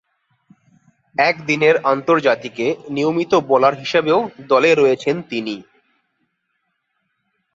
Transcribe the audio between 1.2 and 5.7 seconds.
একদিনের আন্তর্জাতিকে নিয়মিত বোলার হিসেবেও দলে রয়েছেন তিনি।